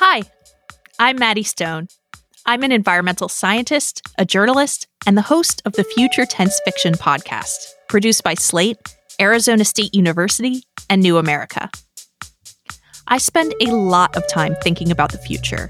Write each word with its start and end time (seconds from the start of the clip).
Hi, 0.00 0.22
I'm 1.00 1.18
Maddie 1.18 1.42
Stone. 1.42 1.88
I'm 2.46 2.62
an 2.62 2.70
environmental 2.70 3.28
scientist, 3.28 4.00
a 4.16 4.24
journalist, 4.24 4.86
and 5.08 5.18
the 5.18 5.22
host 5.22 5.60
of 5.64 5.72
the 5.72 5.82
Future 5.82 6.24
Tense 6.24 6.60
Fiction 6.64 6.94
podcast, 6.94 7.56
produced 7.88 8.22
by 8.22 8.34
Slate, 8.34 8.78
Arizona 9.20 9.64
State 9.64 9.92
University, 9.96 10.62
and 10.88 11.02
New 11.02 11.16
America. 11.16 11.68
I 13.08 13.18
spend 13.18 13.56
a 13.60 13.72
lot 13.72 14.16
of 14.16 14.22
time 14.28 14.54
thinking 14.62 14.92
about 14.92 15.10
the 15.10 15.18
future. 15.18 15.68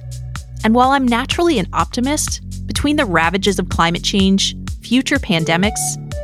And 0.62 0.74
while 0.74 0.90
I'm 0.90 1.08
naturally 1.08 1.58
an 1.58 1.68
optimist, 1.72 2.66
between 2.66 2.96
the 2.96 3.06
ravages 3.06 3.58
of 3.58 3.70
climate 3.70 4.04
change, 4.04 4.54
future 4.82 5.16
pandemics, 5.16 5.80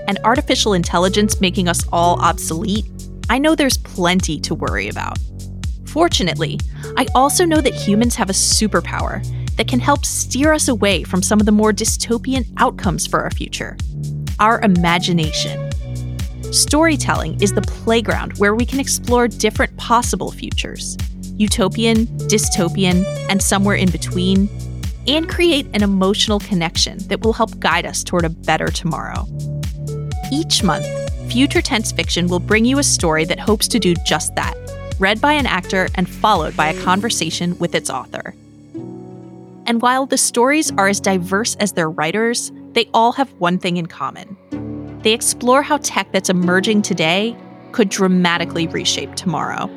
and 0.07 0.19
artificial 0.25 0.75
intelligence 0.75 1.41
making 1.41 1.69
us 1.69 1.89
all 1.91 2.21
obsolete, 2.21 2.85
I 3.31 3.39
know 3.39 3.55
there's 3.55 3.79
plenty 3.79 4.41
to 4.41 4.55
worry 4.55 4.91
about. 4.91 5.17
Fortunately, 5.95 6.59
I 6.97 7.07
also 7.15 7.45
know 7.45 7.61
that 7.61 7.73
humans 7.73 8.17
have 8.17 8.29
a 8.29 8.33
superpower 8.33 9.25
that 9.57 9.69
can 9.69 9.79
help 9.79 10.05
steer 10.05 10.53
us 10.53 10.67
away 10.67 11.05
from 11.05 11.23
some 11.23 11.39
of 11.39 11.47
the 11.47 11.53
more 11.53 11.73
dystopian 11.73 12.45
outcomes 12.57 13.07
for 13.07 13.21
our 13.21 13.31
future 13.31 13.77
our 14.41 14.61
imagination. 14.63 15.71
Storytelling 16.53 17.41
is 17.41 17.53
the 17.53 17.63
playground 17.63 18.37
where 18.39 18.57
we 18.57 18.67
can 18.67 18.81
explore 18.81 19.29
different 19.29 19.77
possible 19.77 20.33
futures 20.33 20.97
utopian, 21.37 22.07
dystopian, 22.27 23.05
and 23.31 23.41
somewhere 23.41 23.77
in 23.77 23.89
between 23.93 24.49
and 25.07 25.29
create 25.29 25.67
an 25.75 25.85
emotional 25.85 26.41
connection 26.41 26.99
that 27.07 27.21
will 27.21 27.33
help 27.33 27.57
guide 27.61 27.87
us 27.87 28.03
toward 28.03 28.25
a 28.25 28.31
better 28.31 28.67
tomorrow. 28.67 29.29
Each 30.33 30.65
month, 30.65 30.87
Future 31.31 31.63
Tense 31.63 31.93
Fiction 31.93 32.27
will 32.27 32.41
bring 32.41 32.65
you 32.65 32.81
a 32.81 32.83
story 32.83 33.25
that 33.27 33.39
hopes 33.39 33.69
to 33.69 33.79
do 33.79 33.95
just 34.05 34.35
that 34.35 34.57
read 35.01 35.21
by 35.21 35.33
an 35.33 35.47
actor 35.47 35.89
and 35.95 36.09
followed 36.09 36.57
by 36.57 36.69
a 36.69 36.83
conversation 36.83 37.59
with 37.59 37.75
its 37.75 37.91
author. 37.91 38.35
And 39.67 39.81
while 39.81 40.07
the 40.07 40.19
stories 40.19 40.71
are 40.73 40.89
as 40.89 41.01
diverse 41.01 41.57
as 41.57 41.73
their 41.73 41.91
writers, 41.91 42.53
they 42.73 42.89
all 42.93 43.13
have 43.13 43.33
one 43.35 43.59
thing 43.59 43.77
in 43.77 43.87
common. 43.87 44.37
They 45.03 45.13
explore 45.13 45.63
how 45.63 45.79
tech 45.79 46.13
that's 46.13 46.31
emerging 46.31 46.83
today 46.83 47.37
could 47.73 47.89
dramatically 47.89 48.67
reshape 48.67 49.15
tomorrow. 49.15 49.69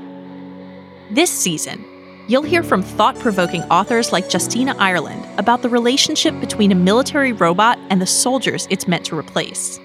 This 1.11 1.31
season, 1.31 1.83
you'll 2.27 2.43
hear 2.43 2.63
from 2.63 2.83
thought 2.83 3.17
provoking 3.19 3.63
authors 3.63 4.11
like 4.11 4.31
Justina 4.31 4.75
Ireland 4.77 5.25
about 5.37 5.61
the 5.61 5.69
relationship 5.69 6.37
between 6.39 6.71
a 6.71 6.75
military 6.75 7.31
robot 7.31 7.79
and 7.89 8.01
the 8.01 8.05
soldiers 8.05 8.67
it's 8.69 8.87
meant 8.87 9.05
to 9.05 9.17
replace. 9.17 9.79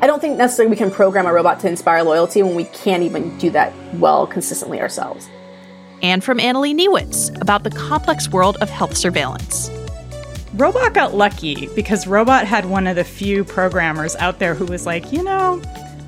I 0.00 0.06
don't 0.06 0.20
think 0.20 0.38
necessarily 0.38 0.70
we 0.70 0.76
can 0.76 0.90
program 0.92 1.26
a 1.26 1.32
robot 1.32 1.58
to 1.60 1.68
inspire 1.68 2.02
loyalty 2.04 2.42
when 2.42 2.54
we 2.54 2.64
can't 2.64 3.02
even 3.02 3.36
do 3.38 3.50
that 3.50 3.72
well 3.94 4.26
consistently 4.26 4.80
ourselves. 4.80 5.28
And 6.02 6.22
from 6.22 6.38
Annalee 6.38 6.74
Newitz 6.74 7.40
about 7.40 7.64
the 7.64 7.70
complex 7.70 8.28
world 8.30 8.56
of 8.60 8.70
health 8.70 8.96
surveillance. 8.96 9.70
Robot 10.54 10.94
got 10.94 11.14
lucky 11.14 11.68
because 11.74 12.06
Robot 12.06 12.46
had 12.46 12.66
one 12.66 12.86
of 12.86 12.94
the 12.94 13.04
few 13.04 13.42
programmers 13.42 14.14
out 14.16 14.38
there 14.38 14.54
who 14.54 14.66
was 14.66 14.86
like, 14.86 15.12
you 15.12 15.22
know, 15.22 15.60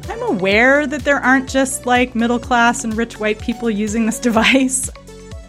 I'm 0.08 0.22
aware 0.22 0.86
that 0.86 1.02
there 1.02 1.18
aren't 1.18 1.48
just 1.48 1.84
like 1.84 2.14
middle 2.14 2.38
class 2.38 2.84
and 2.84 2.96
rich 2.96 3.18
white 3.18 3.40
people 3.40 3.68
using 3.68 4.06
this 4.06 4.18
device. 4.20 4.88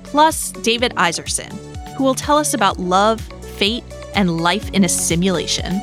Plus, 0.04 0.52
David 0.52 0.94
Iserson, 0.96 1.52
who 1.96 2.04
will 2.04 2.16
tell 2.16 2.38
us 2.38 2.56
about 2.56 2.80
love, 2.80 3.22
fate, 3.58 3.84
and 4.16 4.42
life 4.42 4.70
in 4.72 4.84
a 4.84 4.90
simulation 4.90 5.80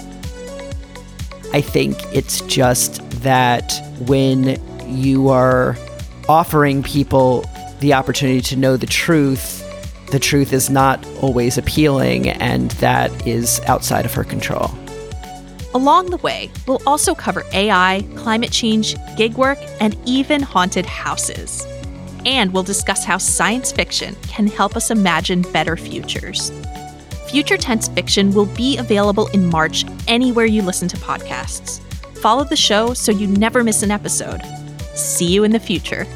I 1.52 1.60
think 1.60 1.96
it's 2.14 2.40
just 2.42 3.08
that 3.22 3.72
when 4.06 4.60
you 4.86 5.28
are 5.28 5.76
offering 6.28 6.82
people 6.82 7.44
the 7.80 7.94
opportunity 7.94 8.40
to 8.42 8.56
know 8.56 8.76
the 8.76 8.86
truth, 8.86 9.64
the 10.10 10.18
truth 10.18 10.52
is 10.52 10.68
not 10.68 11.04
always 11.22 11.56
appealing, 11.56 12.28
and 12.28 12.70
that 12.72 13.26
is 13.26 13.60
outside 13.66 14.04
of 14.04 14.12
her 14.14 14.24
control. 14.24 14.70
Along 15.74 16.06
the 16.06 16.16
way, 16.18 16.50
we'll 16.66 16.82
also 16.86 17.14
cover 17.14 17.44
AI, 17.52 18.04
climate 18.16 18.50
change, 18.50 18.96
gig 19.16 19.34
work, 19.34 19.58
and 19.80 19.96
even 20.06 20.42
haunted 20.42 20.86
houses. 20.86 21.66
And 22.26 22.52
we'll 22.52 22.62
discuss 22.62 23.04
how 23.04 23.18
science 23.18 23.70
fiction 23.70 24.16
can 24.26 24.48
help 24.48 24.76
us 24.76 24.90
imagine 24.90 25.42
better 25.52 25.76
futures. 25.76 26.50
Future 27.28 27.58
Tense 27.58 27.88
Fiction 27.88 28.32
will 28.32 28.46
be 28.46 28.78
available 28.78 29.26
in 29.28 29.44
March 29.50 29.84
anywhere 30.06 30.46
you 30.46 30.62
listen 30.62 30.88
to 30.88 30.96
podcasts. 30.96 31.80
Follow 32.20 32.42
the 32.42 32.56
show 32.56 32.94
so 32.94 33.12
you 33.12 33.26
never 33.26 33.62
miss 33.62 33.82
an 33.82 33.90
episode. 33.90 34.40
See 34.94 35.26
you 35.26 35.44
in 35.44 35.50
the 35.50 35.60
future. 35.60 36.06